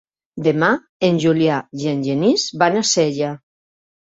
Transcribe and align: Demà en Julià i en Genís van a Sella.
Demà 0.45 0.69
en 1.09 1.19
Julià 1.25 1.57
i 1.83 1.87
en 1.93 2.01
Genís 2.09 2.47
van 2.65 2.81
a 2.81 2.85
Sella. 2.95 3.31